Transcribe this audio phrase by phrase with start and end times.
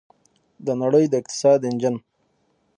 [0.65, 1.95] د نړۍ د اقتصاد انجن.